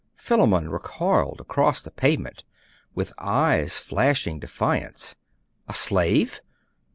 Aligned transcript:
Philammon 0.15 0.67
recoiled 0.67 1.39
across 1.41 1.83
the 1.83 1.91
pavement, 1.91 2.43
with 2.95 3.13
eyes 3.19 3.77
flashing 3.77 4.39
defiance. 4.39 5.15
A 5.67 5.75
slave! 5.75 6.41